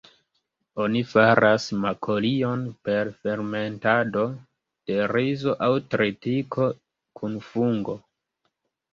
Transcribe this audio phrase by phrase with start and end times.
[0.83, 4.23] Oni faras makolion per fermentado
[4.91, 6.67] de rizo aŭ tritiko
[7.21, 7.95] kun fungo.